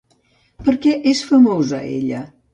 Per 0.69 0.73
què 0.85 0.95
és 1.13 1.21
famosa 1.33 1.85
ella? 2.01 2.25